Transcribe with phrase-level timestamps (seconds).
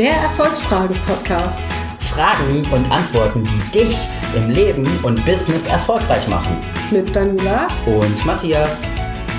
[0.00, 1.60] Der Erfolgsfragen-Podcast.
[1.98, 6.56] Fragen und Antworten, die dich im Leben und Business erfolgreich machen.
[6.90, 8.86] Mit Daniela Und Matthias.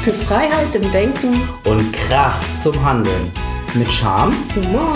[0.01, 3.31] für Freiheit im Denken, Und Kraft zum Handeln.
[3.73, 4.93] Mit Charme, Humor.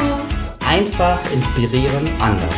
[0.70, 2.54] einfach inspirieren, anders.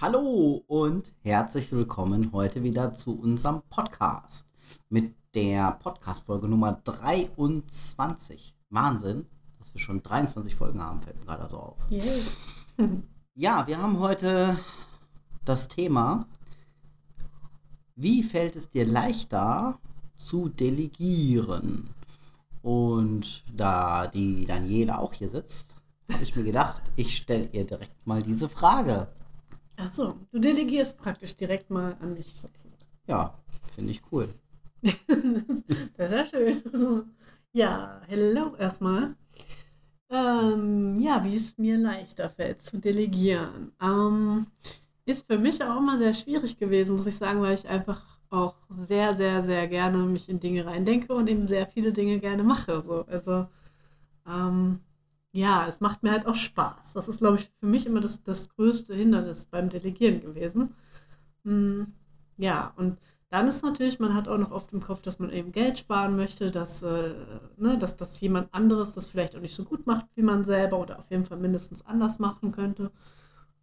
[0.00, 4.51] Hallo und herzlich willkommen heute wieder zu unserem Podcast
[4.88, 8.54] mit der Podcast-Folge Nummer 23.
[8.70, 9.26] Wahnsinn,
[9.58, 11.76] dass wir schon 23 Folgen haben, fällt mir gerade so auf.
[11.90, 12.22] Yay.
[13.34, 14.58] Ja, wir haben heute
[15.46, 16.26] das Thema,
[17.96, 19.78] wie fällt es dir leichter
[20.16, 21.94] zu delegieren?
[22.60, 25.76] Und da die Daniela auch hier sitzt,
[26.12, 29.08] habe ich mir gedacht, ich stelle ihr direkt mal diese Frage.
[29.76, 32.84] Achso, du delegierst praktisch direkt mal an mich sozusagen.
[33.06, 33.38] Ja,
[33.74, 34.28] finde ich cool.
[35.96, 36.62] Das ist ja schön.
[37.52, 39.14] Ja, hello erstmal.
[40.10, 43.72] Ähm, ja, wie es mir leichter fällt zu delegieren.
[43.82, 44.46] Ähm,
[45.06, 48.56] ist für mich auch immer sehr schwierig gewesen, muss ich sagen, weil ich einfach auch
[48.70, 52.80] sehr, sehr, sehr gerne mich in Dinge reindenke und eben sehr viele Dinge gerne mache.
[52.82, 53.04] So.
[53.06, 53.48] Also,
[54.26, 54.80] ähm,
[55.32, 56.94] ja, es macht mir halt auch Spaß.
[56.94, 60.74] Das ist, glaube ich, für mich immer das, das größte Hindernis beim Delegieren gewesen.
[61.44, 61.84] Mm,
[62.38, 62.98] ja, und
[63.32, 66.16] dann ist natürlich, man hat auch noch oft im Kopf, dass man eben Geld sparen
[66.16, 67.14] möchte, dass, äh,
[67.56, 70.78] ne, dass, dass jemand anderes das vielleicht auch nicht so gut macht wie man selber
[70.78, 72.90] oder auf jeden Fall mindestens anders machen könnte.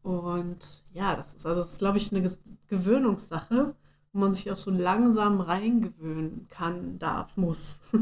[0.01, 2.27] Und ja, das ist also, glaube ich, eine
[2.67, 3.75] Gewöhnungssache,
[4.11, 7.79] wo man sich auch so langsam reingewöhnen kann, darf, muss.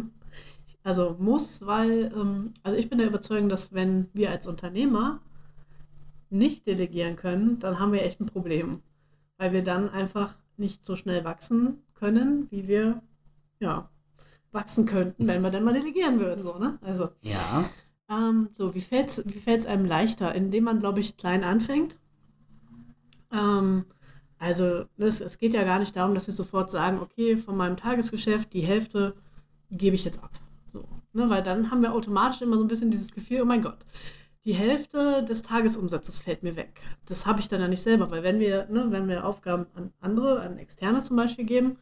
[0.84, 5.20] Also muss, weil, ähm, also ich bin der Überzeugung, dass wenn wir als Unternehmer
[6.30, 8.81] nicht delegieren können, dann haben wir echt ein Problem.
[9.38, 13.02] Weil wir dann einfach nicht so schnell wachsen können, wie wir
[13.59, 13.89] ja,
[14.52, 16.44] wachsen könnten, wenn wir dann mal delegieren würden.
[16.44, 16.78] So, ne?
[16.81, 17.69] Also, Ja,
[18.09, 20.34] ähm, so, wie fällt es wie fällt's einem leichter?
[20.34, 21.97] Indem man, glaube ich, klein anfängt.
[23.31, 23.85] Ähm,
[24.40, 27.78] also, das, es geht ja gar nicht darum, dass wir sofort sagen, okay, von meinem
[27.78, 29.16] Tagesgeschäft die Hälfte
[29.72, 30.31] gebe ich jetzt ab.
[30.67, 31.29] So, ne?
[31.29, 33.85] Weil dann haben wir automatisch immer so ein bisschen dieses Gefühl, oh mein Gott,
[34.47, 36.80] die Hälfte des Tagesumsatzes fällt mir weg.
[37.06, 39.91] Das habe ich dann ja nicht selber, weil wenn wir, ne, wenn wir Aufgaben an
[40.00, 41.80] andere, an Externe zum Beispiel geben,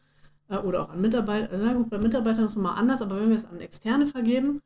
[0.48, 3.28] äh, oder auch an Mitarbeiter, na gut, bei Mitarbeitern ist es nochmal anders, aber wenn
[3.28, 4.62] wir es an Externe vergeben,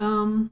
[0.00, 0.50] ähm,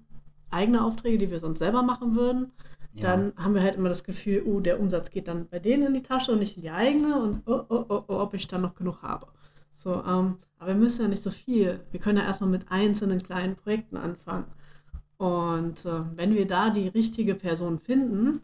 [0.50, 2.52] eigene Aufträge, die wir sonst selber machen würden,
[2.92, 3.10] ja.
[3.10, 5.94] dann haben wir halt immer das Gefühl, oh, der Umsatz geht dann bei denen in
[5.94, 8.62] die Tasche und nicht in die eigene und oh, oh, oh, oh ob ich dann
[8.62, 9.26] noch genug habe.
[9.74, 11.80] So, ähm, aber wir müssen ja nicht so viel.
[11.90, 14.44] Wir können ja erstmal mit einzelnen kleinen Projekten anfangen.
[15.22, 18.40] Und äh, wenn wir da die richtige Person finden,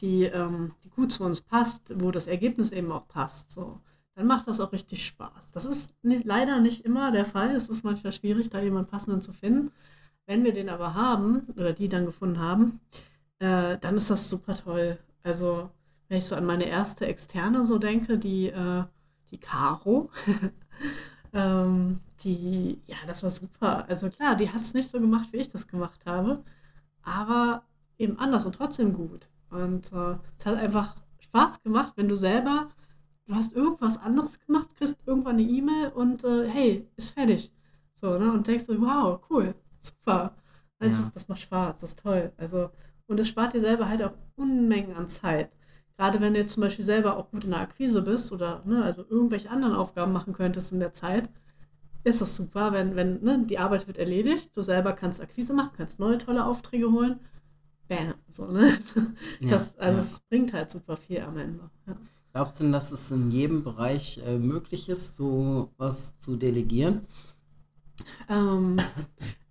[0.00, 3.80] die, ähm, die gut zu uns passt, wo das Ergebnis eben auch passt, so,
[4.14, 5.52] dann macht das auch richtig Spaß.
[5.52, 7.56] Das ist ni- leider nicht immer der Fall.
[7.56, 9.72] Es ist manchmal schwierig, da jemanden passenden zu finden.
[10.26, 12.80] Wenn wir den aber haben oder die dann gefunden haben,
[13.40, 14.98] äh, dann ist das super toll.
[15.24, 15.70] Also,
[16.08, 18.84] wenn ich so an meine erste Externe so denke, die, äh,
[19.30, 20.10] die Caro,
[21.34, 23.86] ähm, die, ja, das war super.
[23.88, 26.44] Also klar, die hat es nicht so gemacht, wie ich das gemacht habe,
[27.02, 27.64] aber
[27.98, 29.28] eben anders und trotzdem gut.
[29.50, 32.68] Und äh, es hat einfach Spaß gemacht, wenn du selber,
[33.26, 37.52] du hast irgendwas anderes gemacht, kriegst irgendwann eine E-Mail und äh, hey, ist fertig.
[37.92, 38.32] So, ne?
[38.32, 40.34] Und denkst so, wow, cool, super.
[40.78, 41.00] Das, Ja.
[41.02, 42.32] ist, das macht Spaß, das ist toll.
[42.36, 42.70] Also,
[43.06, 45.50] und es spart dir selber halt auch Unmengen an Zeit.
[45.96, 48.82] Gerade wenn du jetzt zum Beispiel selber auch gut in der Akquise bist oder ne,
[48.82, 51.28] also irgendwelche anderen Aufgaben machen könntest in der Zeit,
[52.04, 55.72] ist das super, wenn, wenn ne, die Arbeit wird erledigt, du selber kannst Akquise machen,
[55.76, 57.20] kannst neue tolle Aufträge holen.
[57.88, 58.72] Bam, so, ne?
[59.48, 60.02] Das, Ja, also ja.
[60.02, 61.70] es bringt halt super viel am Ende.
[61.86, 61.96] Ja.
[62.32, 67.02] Glaubst du denn, dass es in jedem Bereich äh, möglich ist, so was zu delegieren?
[68.28, 68.78] Ähm,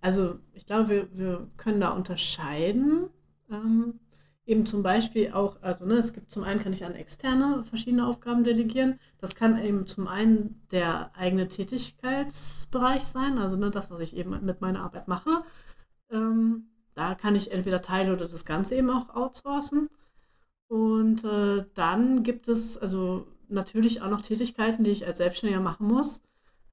[0.00, 3.08] also ich glaube, wir, wir können da unterscheiden.
[3.50, 4.00] Ähm,
[4.46, 8.06] eben zum Beispiel auch, also ne, es gibt zum einen kann ich an Externe verschiedene
[8.06, 8.98] Aufgaben delegieren.
[9.18, 14.44] Das kann eben zum einen der eigene Tätigkeitsbereich sein, also ne, das, was ich eben
[14.44, 15.42] mit meiner Arbeit mache.
[16.10, 19.88] Ähm, da kann ich entweder Teile oder das Ganze eben auch outsourcen.
[20.68, 25.86] Und äh, dann gibt es also natürlich auch noch Tätigkeiten, die ich als Selbstständiger machen
[25.86, 26.22] muss.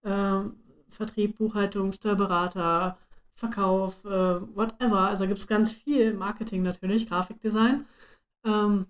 [0.03, 0.56] Ähm,
[0.89, 2.97] Vertrieb, Buchhaltung, Steuerberater,
[3.36, 4.10] Verkauf, äh,
[4.56, 5.00] whatever.
[5.10, 7.86] Also da gibt es ganz viel Marketing natürlich, Grafikdesign,
[8.45, 8.88] ähm,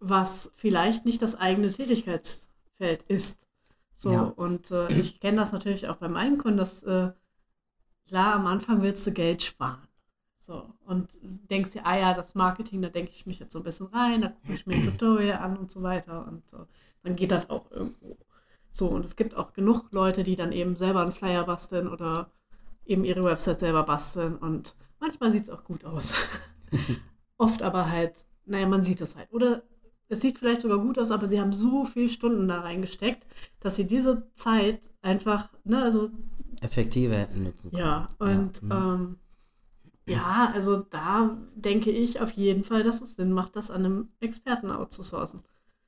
[0.00, 3.46] was vielleicht nicht das eigene Tätigkeitsfeld ist.
[3.94, 4.22] So, Ja.
[4.22, 7.12] und äh, ich kenne das natürlich auch bei meinen Kunden, dass äh,
[8.06, 9.86] klar, am Anfang willst du Geld sparen.
[10.40, 13.64] So, und denkst dir, ah ja, das Marketing, da denke ich mich jetzt so ein
[13.64, 16.26] bisschen rein, da gucke ich mir ein Tutorial an und so weiter.
[16.26, 16.66] Und äh,
[17.04, 18.18] dann geht das auch irgendwo.
[18.70, 22.30] So, und es gibt auch genug Leute, die dann eben selber einen Flyer basteln oder
[22.86, 24.36] eben ihre Website selber basteln.
[24.36, 26.14] Und manchmal sieht es auch gut aus.
[27.38, 29.32] Oft aber halt, naja, man sieht es halt.
[29.32, 29.62] Oder
[30.08, 33.26] es sieht vielleicht sogar gut aus, aber sie haben so viele Stunden da reingesteckt,
[33.60, 36.10] dass sie diese Zeit einfach, ne, also.
[36.60, 37.82] Effektiver hätten nutzen können.
[37.82, 38.94] Ja, und ja.
[38.94, 39.16] Ähm,
[40.06, 44.08] ja, also da denke ich auf jeden Fall, dass es Sinn macht, das an einem
[44.20, 45.42] Experten outzusourcen.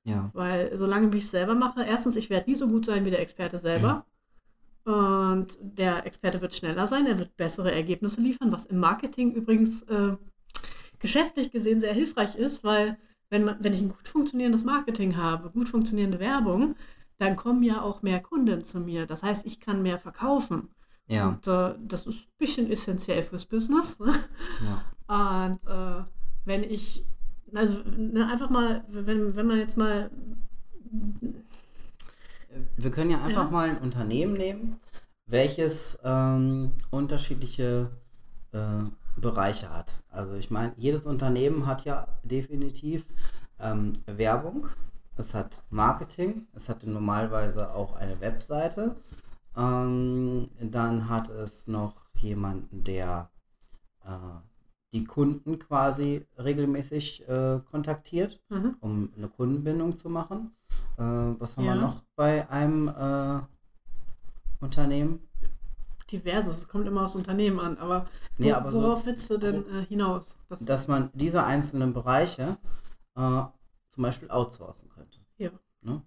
[0.04, 0.30] Ja.
[0.34, 3.10] Weil solange wie ich es selber mache, erstens, ich werde nie so gut sein wie
[3.10, 4.06] der Experte selber.
[4.84, 9.82] Und der Experte wird schneller sein, er wird bessere Ergebnisse liefern, was im Marketing übrigens
[9.82, 10.16] äh,
[10.98, 12.98] geschäftlich gesehen sehr hilfreich ist, weil
[13.30, 16.76] wenn, man, wenn ich ein gut funktionierendes Marketing habe, gut funktionierende Werbung,
[17.18, 19.06] dann kommen ja auch mehr Kunden zu mir.
[19.06, 20.68] Das heißt, ich kann mehr verkaufen.
[21.06, 21.28] Ja.
[21.28, 23.98] Und äh, das ist ein bisschen essentiell fürs Business.
[23.98, 24.12] Ne?
[25.08, 25.48] Ja.
[25.48, 26.04] Und äh,
[26.44, 27.06] wenn ich,
[27.54, 30.10] also ne, einfach mal, wenn, wenn man jetzt mal.
[32.76, 33.50] Wir können ja einfach ja.
[33.50, 34.80] mal ein Unternehmen nehmen,
[35.26, 37.90] welches ähm, unterschiedliche
[38.52, 38.84] äh,
[39.16, 40.02] Bereiche hat.
[40.10, 43.06] Also ich meine, jedes Unternehmen hat ja definitiv
[43.60, 44.68] ähm, Werbung,
[45.16, 48.96] es hat Marketing, es hat normalerweise auch eine Webseite.
[49.56, 53.30] Ähm, dann hat es noch jemanden, der
[54.04, 54.10] äh,
[54.92, 58.76] die Kunden quasi regelmäßig äh, kontaktiert, mhm.
[58.80, 60.52] um eine Kundenbindung zu machen.
[60.96, 61.74] Äh, was haben ja.
[61.74, 63.40] wir noch bei einem äh,
[64.60, 65.20] Unternehmen?
[66.10, 66.58] diverses.
[66.58, 68.06] Es kommt immer aufs Unternehmen an, aber,
[68.38, 70.36] nee, aber worauf so, willst du denn äh, hinaus?
[70.48, 72.56] Das dass man diese einzelnen Bereiche
[73.16, 73.42] äh,
[73.88, 75.20] zum Beispiel outsourcen könnte.
[75.38, 75.50] Ja.
[75.82, 76.02] Ne?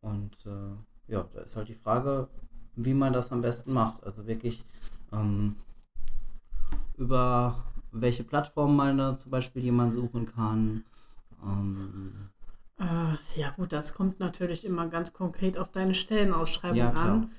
[0.00, 2.28] Und äh, ja, da ist halt die Frage,
[2.76, 4.04] wie man das am besten macht.
[4.04, 4.64] Also wirklich
[5.12, 5.56] ähm,
[6.96, 10.84] über welche Plattform man da zum Beispiel jemand suchen kann.
[11.42, 12.30] Ähm,
[12.80, 17.32] äh, ja gut, das kommt natürlich immer ganz konkret auf deine Stellenausschreibung ja, an.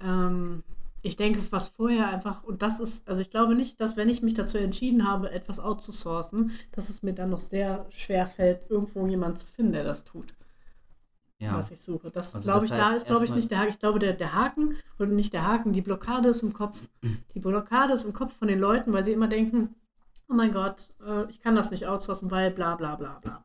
[0.00, 0.62] Ähm,
[1.02, 4.22] ich denke, was vorher einfach, und das ist, also ich glaube nicht, dass wenn ich
[4.22, 9.06] mich dazu entschieden habe, etwas outzusourcen, dass es mir dann noch sehr schwer fällt, irgendwo
[9.06, 10.34] jemanden zu finden, der das tut.
[11.40, 11.58] Ja.
[11.58, 12.10] Was ich suche.
[12.10, 13.70] Das also glaube ich, da ist, glaube ich, nicht der Haken.
[13.70, 16.80] Ich glaube, der, der Haken und nicht der Haken, die Blockade ist im Kopf.
[17.34, 19.74] Die Blockade ist im Kopf von den Leuten, weil sie immer denken,
[20.28, 23.44] oh mein Gott, äh, ich kann das nicht outsourcen, weil bla bla bla bla.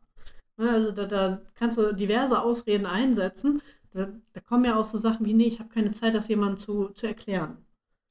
[0.58, 3.62] Ne, also da, da kannst du diverse Ausreden einsetzen,
[3.94, 6.58] da, da, kommen ja auch so Sachen wie, nee, ich habe keine Zeit, das jemandem
[6.58, 7.58] zu, zu erklären.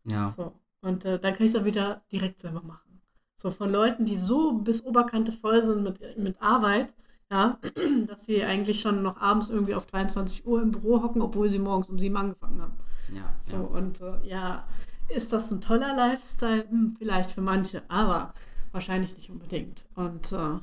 [0.05, 0.29] Ja.
[0.29, 0.53] So.
[0.81, 3.03] Und äh, dann kann ich es auch wieder direkt selber machen.
[3.35, 6.95] So von Leuten, die so bis Oberkante voll sind mit, mit Arbeit,
[7.31, 7.59] ja,
[8.07, 11.59] dass sie eigentlich schon noch abends irgendwie auf 23 Uhr im Büro hocken, obwohl sie
[11.59, 12.79] morgens um sieben angefangen haben.
[13.13, 13.35] Ja.
[13.41, 13.63] So, ja.
[13.63, 14.69] und äh, ja,
[15.09, 16.69] ist das ein toller Lifestyle?
[16.69, 18.35] Hm, vielleicht für manche, aber
[18.73, 19.87] wahrscheinlich nicht unbedingt.
[19.95, 20.59] Und äh,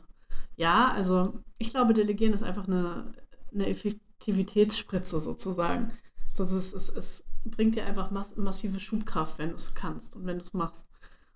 [0.55, 3.13] ja, also ich glaube, Delegieren ist einfach eine,
[3.53, 5.91] eine Aktivitätsspritze sozusagen.
[6.37, 10.25] Das ist, es, es bringt dir einfach mass massive Schubkraft, wenn du es kannst und
[10.25, 10.87] wenn du es machst.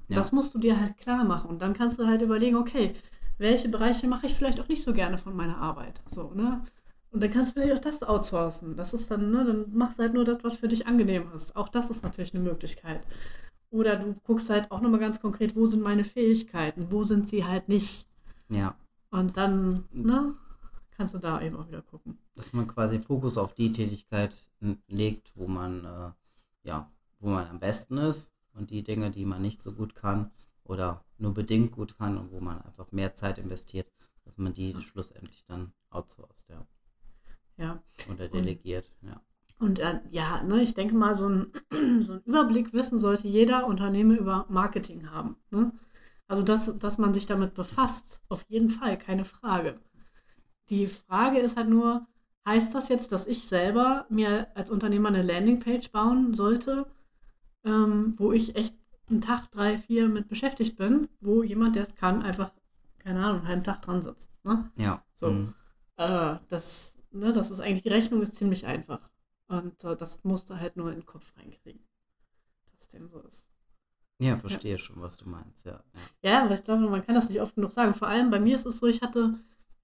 [0.09, 0.15] Ja.
[0.15, 1.49] Das musst du dir halt klar machen.
[1.49, 2.95] Und dann kannst du halt überlegen, okay,
[3.37, 6.01] welche Bereiche mache ich vielleicht auch nicht so gerne von meiner Arbeit.
[6.09, 6.63] So, ne?
[7.11, 8.75] Und dann kannst du vielleicht auch das outsourcen.
[8.75, 11.55] Das ist dann, ne, dann machst du halt nur das, was für dich angenehm ist.
[11.55, 13.05] Auch das ist natürlich eine Möglichkeit.
[13.69, 17.45] Oder du guckst halt auch nochmal ganz konkret, wo sind meine Fähigkeiten, wo sind sie
[17.45, 18.07] halt nicht.
[18.49, 18.75] Ja.
[19.17, 20.35] Und dann, ne?
[20.97, 22.17] kannst du da eben auch wieder gucken.
[22.35, 24.35] Dass man quasi Fokus auf die Tätigkeit
[24.87, 26.11] legt, wo man, äh,
[26.63, 30.31] ja, wo man am besten ist und die Dinge, die man nicht so gut kann
[30.63, 33.91] oder nur bedingt gut kann und wo man einfach mehr Zeit investiert,
[34.25, 36.65] dass man die schlussendlich dann outsourced, ja.
[37.57, 37.83] Ja.
[38.13, 39.21] Oder delegiert, und, ja.
[39.59, 41.51] Und äh, ja, ne, ich denke mal, so ein,
[42.03, 45.37] so ein Überblick wissen sollte jeder Unternehmer über Marketing haben.
[45.49, 45.71] Ne?
[46.27, 49.79] Also, dass, dass man sich damit befasst, auf jeden Fall, keine Frage.
[50.69, 52.05] Die Frage ist halt nur,
[52.45, 56.87] heißt das jetzt, dass ich selber mir als Unternehmer eine Landingpage bauen sollte,
[57.63, 58.75] ähm, wo ich echt
[59.09, 62.51] einen Tag, drei, vier mit beschäftigt bin, wo jemand, der es kann, einfach,
[62.99, 64.29] keine Ahnung, einen halben Tag dran sitzt.
[64.43, 64.69] Ne?
[64.75, 65.03] Ja.
[65.13, 65.29] So.
[65.29, 65.53] Mhm.
[65.95, 69.09] Äh, das, ne, das ist eigentlich, die Rechnung ist ziemlich einfach.
[69.47, 71.85] Und äh, das musst du halt nur in den Kopf reinkriegen.
[72.77, 73.47] Dass dem so ist.
[74.19, 74.77] Ja, verstehe ja.
[74.77, 75.83] schon, was du meinst, ja.
[76.23, 77.93] Ja, aber ich glaube, man kann das nicht oft genug sagen.
[77.93, 79.35] Vor allem bei mir ist es so, ich hatte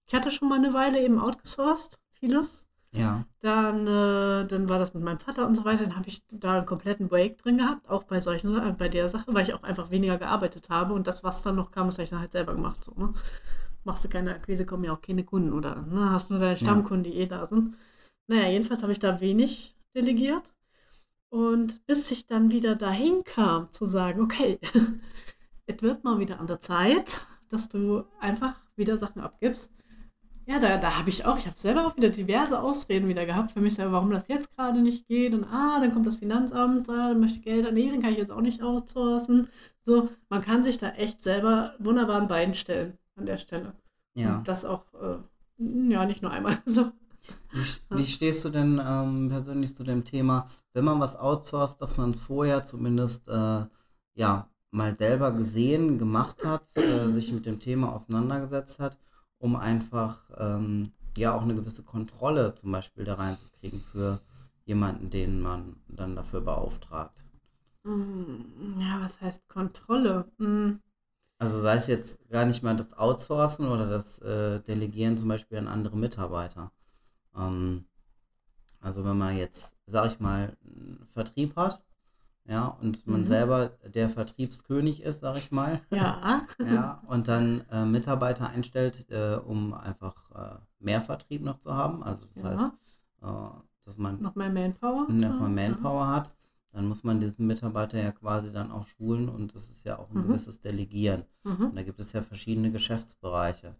[0.07, 2.63] ich hatte schon mal eine Weile eben outgesourced, vieles.
[2.91, 3.25] Ja.
[3.39, 5.85] Dann, äh, dann war das mit meinem Vater und so weiter.
[5.85, 9.09] Dann habe ich da einen kompletten Break drin gehabt, auch bei solchen, äh, bei der
[9.09, 11.95] Sache, weil ich auch einfach weniger gearbeitet habe und das, was dann noch kam, das
[11.95, 12.83] habe ich dann halt selber gemacht.
[12.83, 13.13] So, ne?
[13.83, 16.11] Machst du keine Akquise, kommen ja auch keine Kunden oder ne?
[16.11, 17.75] hast nur deine Stammkunden, die eh da sind.
[18.27, 20.49] Naja, jedenfalls habe ich da wenig delegiert.
[21.33, 24.59] Und bis ich dann wieder dahin kam, zu sagen, okay,
[25.65, 29.73] es wird mal wieder an der Zeit, dass du einfach wieder Sachen abgibst
[30.45, 33.51] ja, da, da habe ich auch, ich habe selber auch wieder diverse Ausreden wieder gehabt
[33.51, 35.33] für mich selber, warum das jetzt gerade nicht geht.
[35.33, 38.31] Und ah, dann kommt das Finanzamt, ah, dann möchte Geld, nee, dann kann ich jetzt
[38.31, 39.47] auch nicht outsourcen.
[39.81, 43.73] So, man kann sich da echt selber wunderbar ein Bein stellen an der Stelle.
[44.15, 44.37] Ja.
[44.37, 45.17] Und das auch, äh,
[45.91, 46.91] ja, nicht nur einmal so.
[47.51, 51.97] Wie, wie stehst du denn ähm, persönlich zu dem Thema, wenn man was outsourced, dass
[51.97, 53.65] man vorher zumindest äh,
[54.15, 58.97] ja mal selber gesehen, gemacht hat, äh, sich mit dem Thema auseinandergesetzt hat,
[59.37, 64.21] um einfach ähm, ja auch eine gewisse Kontrolle zum Beispiel da reinzukriegen für
[64.65, 67.25] jemanden, den man dann dafür beauftragt?
[67.85, 70.29] Mm, Ja, was heißt Kontrolle?
[70.37, 70.81] Mm,
[71.37, 75.59] Also sei es jetzt gar nicht mal das Outsourcen oder das äh, Delegieren zum Beispiel
[75.59, 76.71] an andere Mitarbeiter.
[77.35, 77.85] Ähm,
[78.81, 81.83] also wenn man jetzt, sag ich mal, einen Vertrieb hat,
[82.45, 83.25] ja, und man Mhm.
[83.27, 86.45] selber der Vertriebskönig ist, sag ich mal, Ja.
[86.59, 92.03] ja, und dann äh, Mitarbeiter einstellt, äh, um einfach äh, mehr Vertrieb noch zu haben.
[92.03, 92.49] Also das Ja.
[92.49, 92.65] heißt,
[93.21, 95.07] äh, dass man Noch mehr Manpower.
[95.09, 96.31] noch mal Manpower hat,
[96.73, 100.09] dann muss man diesen Mitarbeiter ja quasi dann auch schulen und das ist ja auch
[100.09, 100.23] ein Mhm.
[100.23, 101.23] gewisses Delegieren.
[101.45, 101.51] Ja.
[101.53, 101.65] Mhm.
[101.67, 103.75] Und da gibt es ja verschiedene Geschäftsbereiche.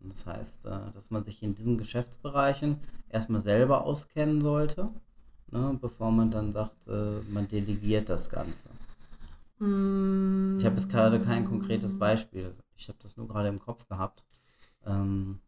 [0.00, 2.78] Und das heißt, äh, dass man sich in diesen Geschäftsbereichen
[3.08, 4.90] erstmal selber auskennen sollte,
[5.50, 8.70] ne, bevor man dann sagt, äh, man delegiert das Ganze.
[9.60, 12.54] Mm, Ich habe jetzt gerade kein konkretes Beispiel.
[12.76, 14.24] Ich habe das nur gerade im Kopf gehabt.
[14.86, 15.40] Ähm,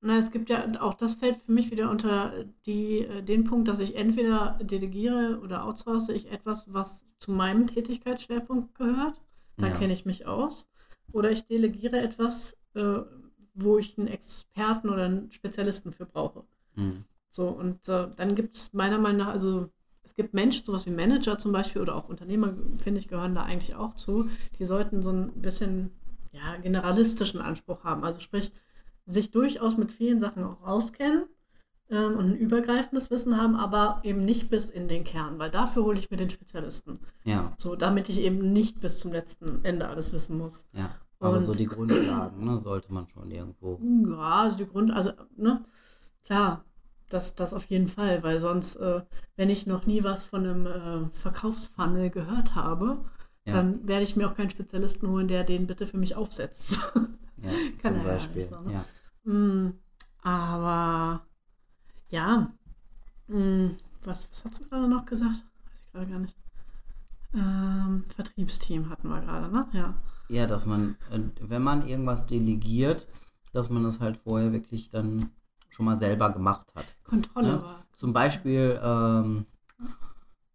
[0.00, 3.66] Na, es gibt ja, auch das fällt für mich wieder unter die, äh, den Punkt,
[3.68, 9.20] dass ich entweder delegiere oder outsource ich etwas, was zu meinem Tätigkeitsschwerpunkt gehört.
[9.58, 9.70] Da Ja.
[9.70, 10.70] kenne ich mich aus.
[11.12, 13.00] Oder ich delegiere etwas, äh,
[13.56, 16.44] wo ich einen Experten oder einen Spezialisten für brauche.
[16.76, 19.68] mh, So, und äh, dann gibt es meiner Meinung nach, also
[20.02, 23.42] es gibt Menschen, sowas wie Manager zum Beispiel oder auch Unternehmer, finde ich, gehören da
[23.42, 24.26] eigentlich auch zu.
[24.58, 25.90] Die sollten so ein bisschen
[26.32, 28.04] ja, generalistischen Anspruch haben.
[28.04, 28.52] Also sprich,
[29.04, 31.26] sich durchaus mit vielen Sachen auch auskennen
[31.90, 35.84] ähm, und ein übergreifendes Wissen haben, aber eben nicht bis in den Kern, weil dafür
[35.84, 37.00] hole ich mir den Spezialisten.
[37.24, 40.66] ja, So, damit ich eben nicht bis zum letzten Ende alles wissen muss.
[40.72, 40.90] ja.
[41.20, 43.80] Aber so die Grundlagen ne, sollte man schon irgendwo.
[44.10, 45.64] Ja, also die Grund, also, ne,
[46.24, 46.64] klar,
[47.08, 49.02] das, das auf jeden Fall, weil sonst, äh,
[49.36, 53.04] wenn ich noch nie was von einem äh, Verkaufsfunnel gehört habe,
[53.46, 53.54] Ja.
[53.54, 56.78] dann werde ich mir auch keinen Spezialisten holen, der den bitte für mich aufsetzt.
[57.42, 57.50] Ja,
[57.82, 58.48] Kann zum ja Beispiel.
[58.48, 58.72] so, ne?
[58.72, 58.84] ja.
[59.32, 59.74] Mm,
[60.22, 61.26] aber
[62.10, 62.52] ja,
[63.28, 63.68] mm,
[64.04, 65.44] was, was hast du gerade noch gesagt?
[65.66, 66.36] Weiß ich gerade gar nicht.
[67.34, 69.68] Ähm, Vertriebsteam hatten wir gerade, ne?
[69.72, 69.94] Ja.
[70.28, 73.06] Ja, dass man, äh, wenn man irgendwas delegiert,
[73.52, 75.30] dass man das halt vorher wirklich dann
[75.70, 76.96] schon mal selber gemacht hat.
[77.04, 77.62] Kontrolle Ja.
[77.62, 77.86] war.
[77.94, 79.46] Zum Beispiel ähm,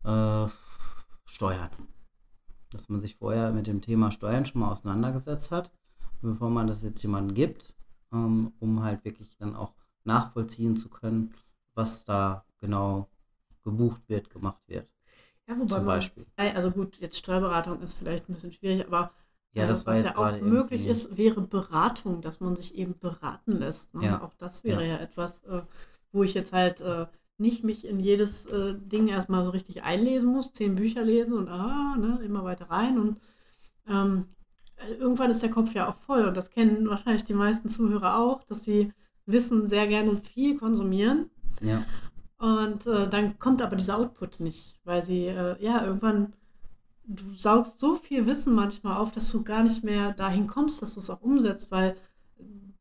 [0.04, 0.48] äh,
[1.26, 1.70] Steuern.
[2.72, 5.72] Dass man sich vorher mit dem Thema Steuern schon mal auseinandergesetzt hat,
[6.22, 7.74] bevor man das jetzt jemandem gibt,
[8.14, 9.74] ähm, um halt wirklich dann auch
[10.04, 11.34] nachvollziehen zu können,
[11.74, 13.08] was da genau
[13.64, 14.94] gebucht wird, gemacht wird.
[15.48, 16.26] Ja, wobei Zum man, Beispiel.
[16.38, 19.12] Ey, Also gut, jetzt Steuerberatung ist vielleicht ein bisschen schwierig, aber
[19.54, 22.76] Ja, äh, das war was ja auch möglich irgendwie- ist, wäre Beratung, dass man sich
[22.76, 23.94] eben beraten lässt.
[23.94, 24.06] Ne?
[24.06, 24.22] Ja.
[24.24, 25.62] Auch das wäre ja, etwas, äh,
[26.12, 27.06] wo ich jetzt halt äh,
[27.38, 31.48] nicht mich in jedes äh, Ding erstmal so richtig einlesen muss, zehn Bücher lesen und
[31.48, 33.00] ah, ne, immer weiter rein.
[33.00, 33.18] Und
[33.88, 34.26] ähm,
[34.78, 38.20] äh, irgendwann ist der Kopf ja auch voll und das kennen wahrscheinlich die meisten Zuhörer
[38.20, 38.94] auch, dass sie
[39.26, 41.30] Wissen sehr gerne viel konsumieren
[41.62, 41.84] Ja,
[42.38, 46.34] und äh, dann kommt aber dieser Output nicht, weil sie, äh, ja, irgendwann,
[47.16, 50.94] du saugst so viel Wissen manchmal auf, dass du gar nicht mehr dahin kommst, dass
[50.96, 51.96] du es auch umsetzt, weil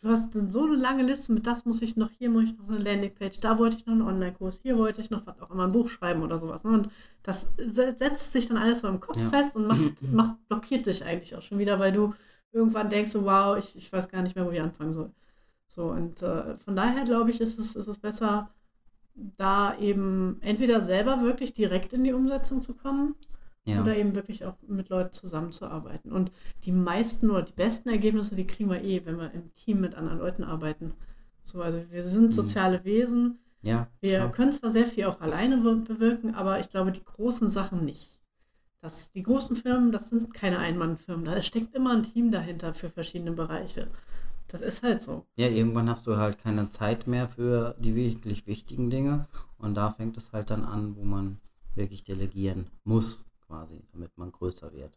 [0.02, 2.68] du hast so eine lange Liste mit, das muss ich noch, hier muss ich noch
[2.68, 5.64] eine Landingpage, da wollte ich noch einen Online-Kurs, hier wollte ich noch was auch immer
[5.66, 6.64] ein Buch schreiben oder sowas.
[6.64, 6.70] Ne?
[6.72, 6.88] Und
[7.22, 9.28] das se- setzt sich dann alles so im Kopf Ja.
[9.28, 9.80] fest und macht,
[10.12, 12.14] macht, blockiert dich eigentlich auch schon wieder, weil du
[12.52, 15.10] irgendwann denkst, so, wow, ich, ich weiß gar nicht mehr, wo ich anfangen soll.
[15.66, 18.50] So, und äh, von daher glaube ich, ist es, ist es besser,
[19.36, 23.14] da eben entweder selber wirklich direkt in die Umsetzung zu kommen
[23.66, 23.80] ja.
[23.80, 26.12] oder eben wirklich auch mit Leuten zusammenzuarbeiten.
[26.12, 26.30] Und
[26.64, 29.94] die meisten oder die besten Ergebnisse, die kriegen wir eh, wenn wir im Team mit
[29.94, 30.92] anderen Leuten arbeiten.
[31.42, 32.32] So, also wir sind Mhm.
[32.32, 33.38] soziale Wesen.
[33.62, 34.32] ja, Wir klar.
[34.32, 38.20] können zwar sehr viel auch alleine be bewirken, aber ich glaube, die großen Sachen nicht.
[38.82, 41.26] Das, die großen Firmen, das sind keine Einmannfirmen.
[41.26, 43.88] Da steckt immer ein Team dahinter für verschiedene Bereiche.
[44.48, 45.26] Das ist halt so.
[45.36, 49.26] Ja, irgendwann hast du halt keine Zeit mehr für die wirklich wichtigen Dinge
[49.58, 51.38] und da fängt es halt dann an, wo man
[51.74, 54.96] wirklich delegieren muss, quasi, damit man größer wird.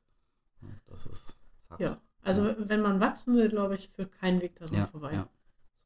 [0.61, 1.81] Ja, Das ist Fakt.
[1.81, 1.97] Ja.
[2.21, 5.13] Also wenn man wachsen will, glaube ich, führt kein Weg daran ja, vorbei.
[5.13, 5.27] ja.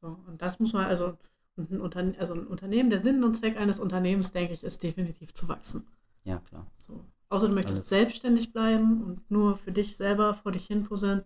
[0.00, 1.16] So, und das muss man, also
[1.56, 5.34] ein, Unterne also ein Unternehmen, der Sinn und Zweck eines Unternehmens, denke ich, ist definitiv
[5.34, 5.86] zu wachsen.
[6.24, 6.70] ja klar.
[6.76, 7.04] So.
[7.30, 7.88] Außer du möchtest Alles.
[7.88, 11.24] selbstständig bleiben und nur für dich selber vor dich hin puzzeln.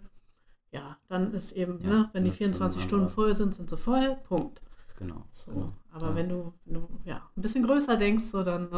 [0.70, 3.54] Ja, dann ist eben, Ja, ne, wenn die das ist ein 24 Stunden voll sind,
[3.54, 4.16] sind sie voll.
[4.28, 4.62] Punkt.
[5.02, 5.26] Genau.
[5.30, 5.52] So.
[5.52, 5.72] genau.
[5.90, 6.14] Aber Ja.
[6.16, 8.74] wenn, du, wenn du ja, ein bisschen größer denkst, so, dann, äh,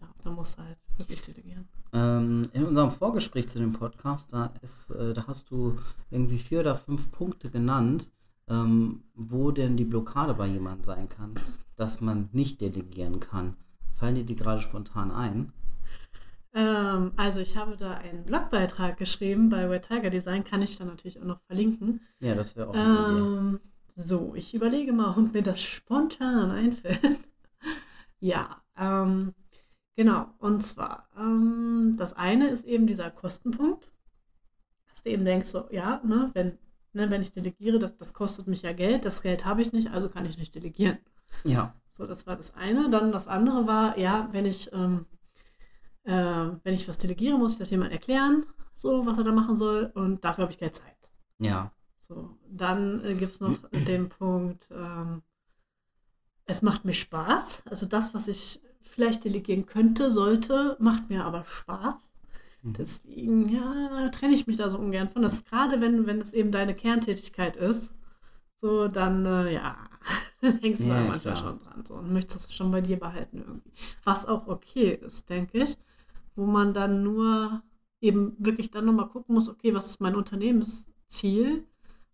[0.00, 1.68] ja, dann musst du halt wirklich delegieren.
[1.92, 5.76] Ähm, in unserem Vorgespräch zu dem Podcast, da, ist, äh, da hast du
[6.10, 8.10] irgendwie vier oder fünf Punkte genannt,
[8.48, 11.34] ähm, wo denn die Blockade bei jemandem sein kann,
[11.76, 13.56] dass man nicht delegieren kann.
[13.94, 15.52] Fallen dir die gerade spontan ein?
[16.54, 20.88] Ähm, also ich habe da einen Blogbeitrag geschrieben bei Red Tiger Design, kann ich dann
[20.88, 22.00] natürlich auch noch verlinken.
[22.20, 23.58] Ja, das wäre auch eine Idee.
[24.00, 27.18] So, ich überlege mal, ob mir das spontan einfällt.
[28.20, 29.34] ja, ähm,
[29.96, 30.28] genau.
[30.38, 33.90] Und zwar, ähm, das eine ist eben dieser Kostenpunkt,
[34.88, 36.58] dass du eben denkst, so, ja, ne, wenn,
[36.92, 39.90] ne, wenn ich delegiere, das, das kostet mich ja Geld, das Geld habe ich nicht,
[39.90, 40.98] also kann ich nicht delegieren.
[41.42, 42.90] Ja, So, das war das eine.
[42.90, 45.06] Dann das andere war, ja, wenn ich, ähm,
[46.04, 49.56] äh, wenn ich was delegiere, muss ich das jemand erklären, so, was er da machen
[49.56, 51.10] soll, und dafür habe ich keine Zeit.
[51.38, 51.72] ja,
[52.08, 55.22] So, dann äh, gibt es noch den Punkt, ähm,
[56.46, 57.62] es macht mir Spaß.
[57.66, 61.94] Also das, was ich vielleicht delegieren könnte, sollte, macht mir aber Spaß.
[62.62, 62.74] Mhm.
[62.78, 65.22] Deswegen, ja, trenne ich mich da so ungern von.
[65.22, 67.92] Das gerade wenn, wenn es eben deine Kerntätigkeit ist,
[68.56, 69.76] so, dann, äh, ja,
[70.42, 71.36] dann hängst du Ja, da manchmal klar.
[71.36, 73.72] schon dran so, und möchtest es schon bei dir behalten irgendwie.
[74.04, 75.76] Was auch okay ist, denke ich,
[76.36, 77.62] wo man dann nur
[78.00, 81.66] eben wirklich dann nochmal gucken muss, okay, was ist mein Unternehmensziel?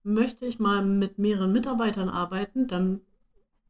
[0.05, 3.01] Möchte ich mal mit mehreren Mitarbeitern arbeiten, dann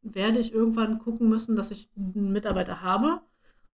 [0.01, 3.21] werde ich irgendwann gucken müssen, dass ich einen Mitarbeiter habe,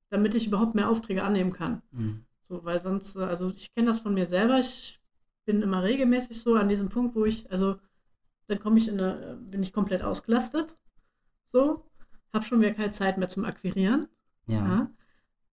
[0.10, 1.82] damit ich überhaupt mehr Aufträge annehmen kann.
[1.92, 2.26] Mhm.
[2.42, 5.02] So, weil sonst, äh, also ich kenne das von mir selber, ich
[5.46, 7.78] bin immer regelmäßig so an diesem Punkt, wo ich, also
[8.48, 10.78] dann komme ich in eine, bin ich komplett ausgelastet.
[11.46, 11.86] So,
[12.34, 14.08] habe schon wieder keine Zeit mehr zum Akquirieren.
[14.46, 14.88] ja,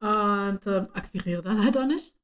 [0.00, 0.50] Ja.
[0.50, 2.14] Und äh, akquiriere dann halt auch nicht.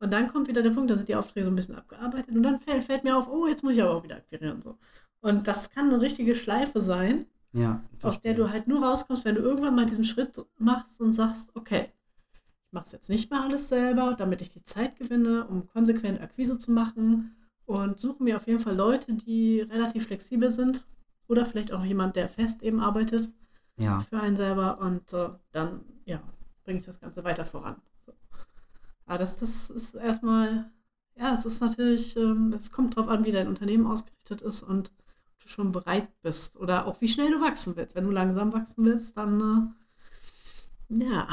[0.00, 2.42] Und dann kommt wieder der Punkt, da sind die Aufträge so ein bisschen abgearbeitet und
[2.42, 4.62] dann fällt, fällt mir auf, oh, jetzt muss ich aber auch wieder akquirieren.
[4.62, 4.76] So.
[5.20, 7.82] Und das kann eine richtige Schleife sein, ja.
[8.02, 11.54] aus der du halt nur rauskommst, wenn du irgendwann mal diesen Schritt machst und sagst,
[11.56, 11.88] okay,
[12.66, 16.20] ich mache es jetzt nicht mehr alles selber, damit ich die Zeit gewinne, um konsequent
[16.20, 17.34] Akquise zu machen
[17.64, 20.86] und suche mir auf jeden Fall Leute, die relativ flexibel sind
[21.26, 23.30] oder vielleicht auch jemand, der fest eben arbeitet
[23.78, 26.22] Ja, für einen selber und äh, dann, ja,
[26.64, 27.76] bringe ich das Ganze weiter voran.
[29.08, 30.70] Aber das, das ist erstmal,
[31.16, 34.92] ja, es ist natürlich, ähm, es kommt drauf an, wie dein Unternehmen ausgerichtet ist und
[35.32, 37.96] ob du schon bereit bist oder auch wie schnell du wachsen willst.
[37.96, 39.74] Wenn du langsam wachsen willst, dann,
[40.90, 41.26] äh, ja.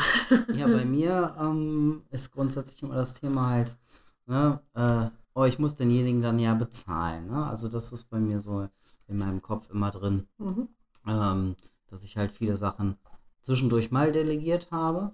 [0.55, 3.77] ja, bei mir ähm, ist grundsätzlich immer das Thema halt,
[4.25, 7.27] ne, äh, oh, ich muss denjenigen dann ja bezahlen.
[7.27, 7.45] Ne?
[7.45, 8.69] Also das ist bei mir so
[9.07, 10.27] in meinem Kopf immer drin.
[10.37, 10.69] Mhm.
[11.05, 11.55] ähm,
[11.87, 12.97] dass ich halt viele Sachen
[13.41, 15.11] zwischendurch mal delegiert habe,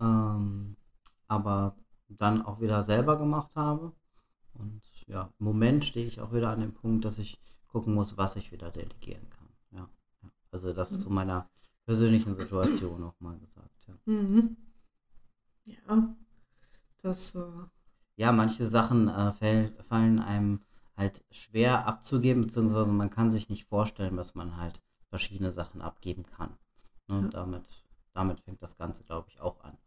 [0.00, 0.76] ähm,
[1.28, 1.76] aber
[2.08, 3.92] dann auch wieder selber gemacht habe.
[4.54, 7.38] Und ja, im Moment stehe ich auch wieder an dem Punkt, dass ich
[7.68, 9.48] gucken muss, was ich wieder delegieren kann.
[9.70, 9.88] Ja.
[10.50, 10.98] Also das Mhm.
[11.00, 11.48] zu meiner
[11.84, 13.86] persönlichen Situation nochmal gesagt.
[13.86, 13.94] Ja.
[14.06, 14.56] Mhm.
[15.64, 16.16] Ja,
[17.02, 17.40] das, äh,
[18.16, 20.60] ja, manche Sachen äh, fäll, fallen einem
[20.96, 26.24] halt schwer abzugeben, beziehungsweise man kann sich nicht vorstellen, dass man halt verschiedene Sachen abgeben
[26.26, 26.58] kann.
[27.06, 27.20] Ne?
[27.22, 27.28] Ja.
[27.28, 29.78] Damit, damit fängt das Ganze, glaube ich, auch an,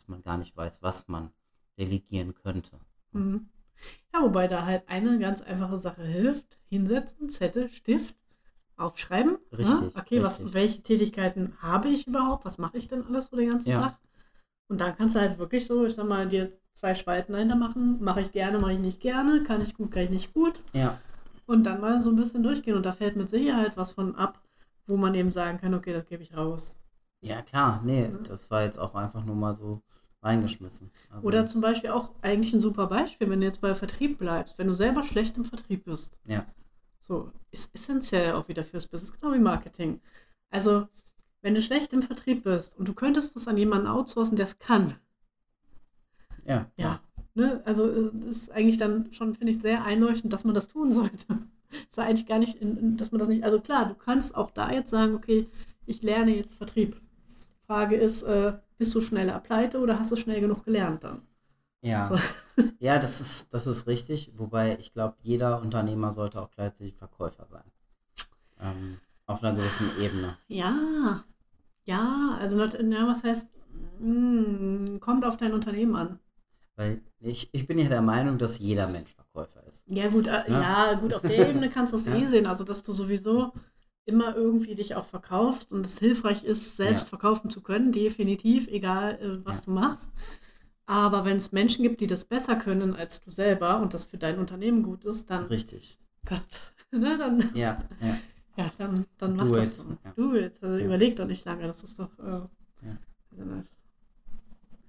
[0.00, 1.30] dass man gar nicht weiß, was man
[1.78, 2.78] delegieren könnte.
[3.12, 3.50] Mhm.
[4.14, 6.58] Ja, wobei da halt eine ganz einfache Sache hilft.
[6.70, 8.14] Hinsetzen, Zettel, Stift,
[8.76, 9.36] aufschreiben.
[9.52, 9.92] Richtig, Ne?
[9.94, 10.54] Okay, was, richtig.
[10.54, 12.46] welche Tätigkeiten habe ich überhaupt?
[12.46, 13.78] Was mache ich denn alles so den ganzen Ja.
[13.80, 13.98] Tag?
[14.68, 18.02] Und dann kannst du halt wirklich so, ich sag mal, dir zwei Spalten dahinter machen.
[18.02, 19.42] Mache ich gerne, mache ich nicht gerne.
[19.42, 20.54] Kann ich gut, kann ich nicht gut.
[20.72, 20.98] Ja,
[21.46, 22.76] Und dann mal so ein bisschen durchgehen.
[22.76, 24.40] Und da fällt mit Sicherheit was von ab,
[24.86, 26.76] wo man eben sagen kann, okay, das gebe ich raus.
[27.20, 28.18] Ja klar, nee, Ne?
[28.26, 29.82] das war jetzt auch einfach nur mal so
[30.22, 30.90] reingeschmissen.
[31.10, 34.58] Also, Oder zum Beispiel auch eigentlich ein super Beispiel, wenn du jetzt bei Vertrieb bleibst,
[34.58, 36.18] wenn du selber schlecht im Vertrieb bist.
[36.26, 36.46] Ja.
[36.98, 40.00] So, ist essentiell auch wieder fürs Business, genau wie Marketing.
[40.50, 40.88] Also,
[41.42, 44.58] wenn du schlecht im Vertrieb bist und du könntest das an jemanden outsourcen, der es
[44.58, 44.94] kann,
[46.44, 47.00] ja, ja,
[47.34, 47.62] ne?
[47.64, 50.92] also äh, das ist eigentlich dann schon, finde ich, sehr einleuchtend, dass man das tun
[50.92, 51.26] sollte.
[51.88, 54.50] ist ja eigentlich gar nicht, in, dass man das nicht, also klar, du kannst auch
[54.50, 55.48] da jetzt sagen, okay,
[55.86, 57.00] ich lerne jetzt Vertrieb.
[57.70, 61.22] Frage ist, äh, bist du schneller pleite oder hast du schnell genug gelernt dann?
[61.82, 62.08] Ja.
[62.08, 62.16] So.
[62.80, 67.46] Ja, das ist, das ist richtig, wobei ich glaube, jeder Unternehmer sollte auch gleichzeitig Verkäufer
[67.48, 67.62] sein.
[68.58, 70.36] Ähm, auf einer gewissen Ebene.
[70.48, 71.22] Ja,
[71.84, 73.48] ja, also not- ja, was heißt,
[74.00, 76.18] mm, kommt auf dein Unternehmen an.
[76.74, 79.84] Weil ich, ich bin ja der Meinung, dass jeder Mensch Verkäufer ist.
[79.86, 80.60] Ja, gut, äh, Ja.
[80.60, 82.16] ja, gut, auf der Ebene kannst du es Ja.
[82.16, 83.52] eh sehen, also dass du sowieso
[84.10, 87.08] immer irgendwie dich auch verkaufst und es hilfreich ist, selbst Ja.
[87.08, 89.64] verkaufen zu können, definitiv, egal äh, was Ja.
[89.66, 90.12] du machst.
[90.86, 94.18] Aber wenn es Menschen gibt, die das besser können als du selber und das für
[94.18, 95.98] dein Unternehmen gut ist, dann, Richtig.
[96.26, 98.16] Gott, ne, dann, Ja, ja.
[98.56, 99.78] Ja, dann, dann mach Do das.
[99.78, 100.12] it, ja.
[100.16, 100.62] Do it.
[100.62, 100.84] Also.
[100.84, 101.66] Überleg doch nicht lange.
[101.66, 102.10] Das ist doch.
[102.18, 102.36] Äh,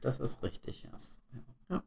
[0.02, 0.84] das- ist richtig,
[1.70, 1.84] ja.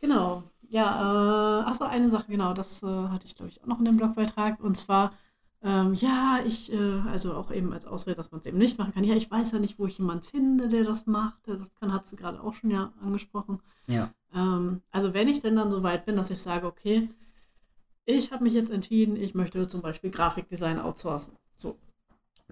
[0.00, 0.42] Genau.
[0.70, 3.78] Ja, äh, ach so, eine Sache, genau, das äh, hatte ich, glaube ich, auch noch
[3.80, 4.58] in dem Blogbeitrag.
[4.60, 5.12] Und zwar,
[5.62, 8.94] ähm, ja, ich, äh, also auch eben als Ausrede, dass man es eben nicht machen
[8.94, 9.04] kann.
[9.04, 11.40] Ja, ich weiß ja nicht, wo ich jemanden finde, der das macht.
[11.46, 13.60] Das kann, hast du gerade auch schon ja angesprochen.
[13.86, 17.10] Ja, Ähm, also wenn ich denn dann so weit bin, dass ich sage, okay,
[18.06, 21.34] ich habe mich jetzt entschieden, ich möchte zum Beispiel Grafikdesign outsourcen.
[21.56, 21.78] So.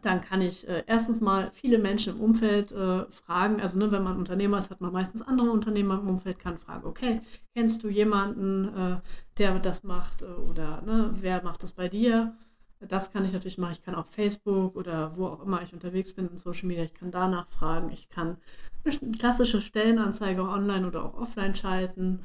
[0.03, 3.61] Dann kann ich äh, erstens mal viele Menschen im Umfeld äh, fragen.
[3.61, 6.87] Also, ne, wenn man Unternehmer ist, hat man meistens andere Unternehmer im Umfeld, kann fragen,
[6.87, 7.21] okay,
[7.55, 9.01] kennst du jemanden, äh,
[9.39, 10.23] der das macht?
[10.23, 12.37] Äh, oder ne, wer macht das bei dir?
[12.81, 13.73] Das kann ich natürlich machen.
[13.73, 16.95] Ich kann auf Facebook oder wo auch immer ich unterwegs bin in Social Media, ich
[16.95, 17.91] kann danach fragen.
[17.91, 18.37] Ich kann
[18.85, 22.21] eine klassische Stellenanzeige online oder auch offline schalten.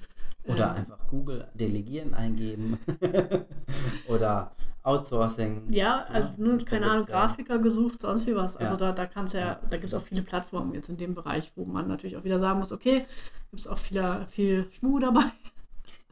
[0.46, 2.78] oder Ähm, einfach Google delegieren eingeben.
[4.08, 4.52] oder
[4.84, 5.72] Outsourcing.
[5.72, 8.58] Ja, also Ja, nur, da keine Ahnung, gibt's ja- Grafiker gesucht, sonst wie was.
[8.58, 8.78] Also Ja.
[8.80, 9.60] da, da kannst ja, Ja.
[9.70, 12.40] da gibt es auch viele Plattformen jetzt in dem Bereich, wo man natürlich auch wieder
[12.40, 13.06] sagen muss, okay,
[13.50, 15.24] gibt es auch viel, viel Schmuh dabei.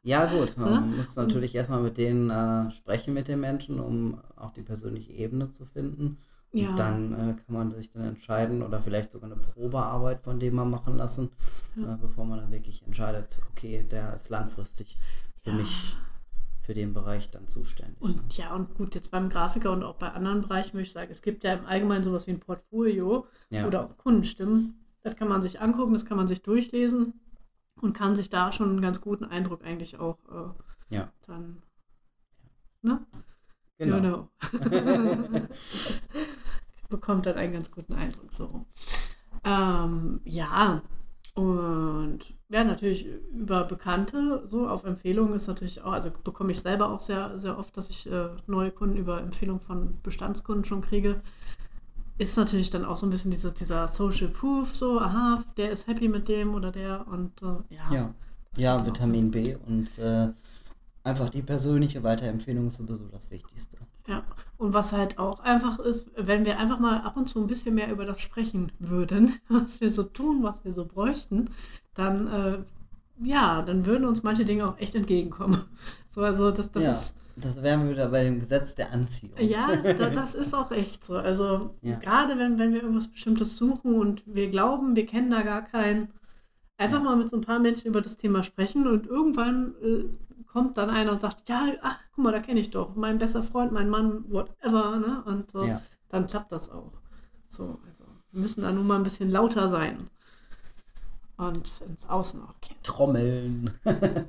[0.03, 0.57] Ja, gut.
[0.57, 0.65] Ne?
[0.65, 5.11] Man muss natürlich erstmal mit denen äh, sprechen, mit den Menschen, um auch die persönliche
[5.13, 6.17] Ebene zu finden.
[6.53, 6.69] Ja.
[6.69, 10.55] Und dann äh, kann man sich dann entscheiden oder vielleicht sogar eine Probearbeit von dem
[10.55, 11.29] mal machen lassen,
[11.75, 11.93] Ja.
[11.93, 14.97] äh, bevor man dann wirklich entscheidet, okay, der ist langfristig
[15.43, 15.55] für Ja.
[15.55, 15.95] mich,
[16.61, 18.01] für den Bereich dann zuständig.
[18.01, 18.07] ne?
[18.07, 21.09] Und ja, und gut, jetzt beim Grafiker und auch bei anderen Bereichen würde ich sagen,
[21.11, 23.65] es gibt ja im Allgemeinen sowas wie ein Portfolio ja.
[23.65, 24.75] oder auch Kundenstimmen.
[25.03, 27.13] Das kann man sich angucken, das kann man sich durchlesen
[27.81, 31.11] und kann sich da schon einen ganz guten Eindruck eigentlich auch äh, Ja.
[31.27, 31.61] dann.
[32.81, 33.05] Ne?
[33.77, 33.97] genau.
[33.97, 34.29] Genau.
[36.89, 38.65] Bekommt dann einen ganz guten Eindruck so.
[39.43, 40.83] Ähm, ja,
[41.33, 46.89] und ja, natürlich über Bekannte, so auf Empfehlungen ist natürlich auch, also bekomme ich selber
[46.89, 51.21] auch sehr, sehr oft, dass ich äh, neue Kunden über Empfehlung von Bestandskunden schon kriege.
[52.17, 55.87] Ist natürlich dann auch so ein bisschen diese, dieser Social Proof, so, aha, der ist
[55.87, 57.91] happy mit dem oder der und äh, ja.
[57.91, 58.13] Ja,
[58.57, 58.85] ja.
[58.85, 60.29] Vitamin B und äh,
[61.03, 63.77] einfach die persönliche Weiterempfehlung ist sowieso das Wichtigste.
[64.07, 64.23] Ja,
[64.57, 67.75] und was halt auch einfach ist, wenn wir einfach mal ab und zu ein bisschen
[67.75, 71.49] mehr über das sprechen würden, was wir so tun, was wir so bräuchten,
[71.93, 72.59] dann, äh,
[73.23, 75.57] ja, dann würden uns manche Dinge auch echt entgegenkommen.
[76.13, 79.39] So, also das, das ja, ist, das wären wir wieder bei dem Gesetz der Anziehung.
[79.39, 81.15] ja, da, das ist auch echt so.
[81.17, 81.95] Also Ja.
[81.99, 86.09] gerade wenn, wenn wir irgendwas Bestimmtes suchen und wir glauben, wir kennen da gar keinen,
[86.77, 87.03] einfach Ja.
[87.03, 90.05] mal mit so ein paar Menschen über das Thema sprechen und irgendwann äh,
[90.47, 93.43] kommt dann einer und sagt, ja, ach, guck mal, da kenne ich doch, mein bester
[93.43, 95.23] Freund, mein Mann, whatever, ne?
[95.25, 95.81] Und Ja.
[96.09, 96.91] dann klappt das auch.
[97.47, 100.09] So, also wir müssen da nur mal ein bisschen lauter sein.
[101.47, 102.77] Und ins Außen auch gehen.
[102.83, 103.71] Trommeln.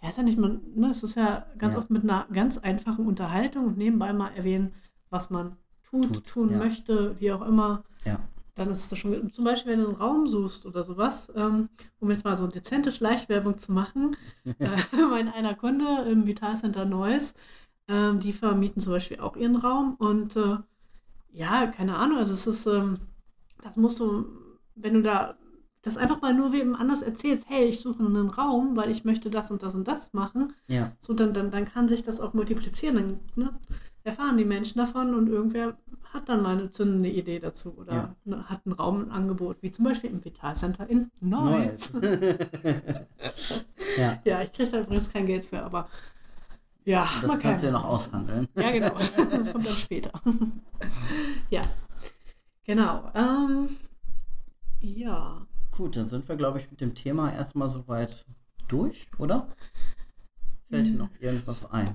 [0.00, 1.80] Ja, ist ja nicht mal, ne, es ist ja ganz Ja.
[1.80, 4.72] oft mit einer ganz einfachen Unterhaltung und nebenbei mal erwähnen,
[5.10, 6.58] was man tut, Tut, tun ja.
[6.58, 7.82] möchte, wie auch immer.
[8.04, 8.20] Ja.
[8.54, 11.68] Dann ist es schon, zum Beispiel, wenn du einen Raum suchst oder sowas, ähm,
[11.98, 14.16] um jetzt mal so eine dezente Schleichwerbung zu machen.
[14.60, 14.68] äh,
[15.10, 17.34] mein einer Kunde im Vital Center Neuss,
[17.88, 20.58] ähm, die vermieten zum Beispiel auch ihren Raum und äh,
[21.32, 22.98] ja, keine Ahnung, also es ist, ähm,
[23.62, 24.26] das musst du,
[24.76, 25.36] wenn du da
[25.82, 29.30] das einfach mal nur wem anders erzählst, hey, ich suche einen Raum, weil ich möchte
[29.30, 32.34] das und das und das machen, Ja, so dann, dann, dann kann sich das auch
[32.34, 32.96] multiplizieren.
[32.96, 33.58] Dann ne,
[34.04, 35.76] erfahren die Menschen davon und irgendwer
[36.12, 38.14] hat dann mal eine zündende Idee dazu oder Ja.
[38.24, 41.92] ne, hat ein Raumangebot, wie zum Beispiel im Vital Center in Neuss.
[43.98, 45.88] Ja, Ja, ich kriege da übrigens kein Geld für, aber
[46.84, 47.06] ja.
[47.20, 48.48] das kannst du ja noch aushandeln.
[48.56, 48.92] Ja, genau.
[49.30, 50.12] Das kommt dann später.
[51.50, 51.62] ja,
[52.64, 53.10] genau.
[53.14, 53.68] Ähm,
[54.80, 55.46] ja.
[55.78, 58.26] Gut, dann sind wir, glaube ich, mit dem Thema erstmal soweit
[58.66, 59.46] durch, oder?
[60.70, 60.98] Fällt dir Hm.
[60.98, 61.94] noch irgendwas ein?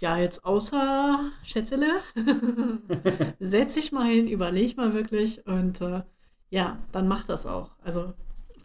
[0.00, 1.88] Ja, jetzt außer Schätzele,
[3.40, 6.02] setz dich mal hin, überleg mal wirklich und äh,
[6.50, 7.70] ja, dann mach das auch.
[7.82, 8.12] Also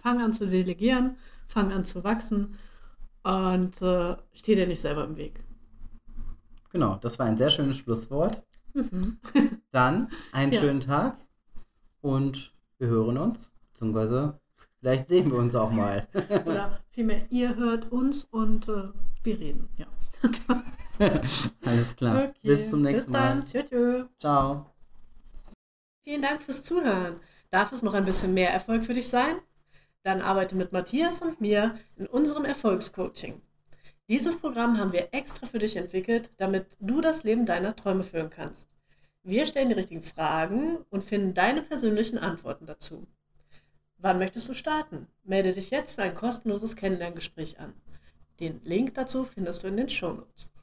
[0.01, 2.57] fang an zu delegieren, fang an zu wachsen
[3.23, 5.43] und äh, steh dir nicht selber im Weg.
[6.71, 8.43] Genau, das war ein sehr schönes Schlusswort.
[8.73, 9.19] Mhm.
[9.71, 10.59] Dann einen Ja.
[10.59, 11.17] schönen Tag
[12.01, 14.39] und wir hören uns, beziehungsweise
[14.79, 16.05] vielleicht sehen wir uns auch mal.
[16.45, 18.89] Oder vielmehr, ihr hört uns und äh,
[19.23, 19.69] wir reden.
[19.77, 19.87] Ja.
[21.65, 22.23] Alles klar.
[22.23, 23.39] Okay, Bis zum nächsten bis dann.
[23.39, 23.45] Mal.
[23.45, 24.05] Tschö, tschö.
[24.19, 24.65] Ciao.
[26.03, 27.13] Vielen Dank fürs Zuhören.
[27.49, 29.37] Darf es noch ein bisschen mehr Erfolg für dich sein?
[30.03, 33.41] Dann arbeite mit Matthias und mir in unserem Erfolgscoaching.
[34.09, 38.29] Dieses Programm haben wir extra für dich entwickelt, damit du das Leben deiner Träume führen
[38.29, 38.67] kannst.
[39.23, 43.07] Wir stellen die richtigen Fragen und finden deine persönlichen Antworten dazu.
[44.01, 45.07] Wann möchtest du starten?
[45.25, 47.73] Melde dich jetzt für ein kostenloses Kennenlerngespräch an.
[48.39, 50.53] Den Link dazu findest du in den Shownotes.